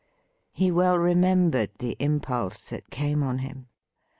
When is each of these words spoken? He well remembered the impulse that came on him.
He 0.49 0.71
well 0.71 0.97
remembered 0.97 1.69
the 1.77 1.95
impulse 1.99 2.69
that 2.71 2.89
came 2.89 3.21
on 3.21 3.37
him. 3.37 3.67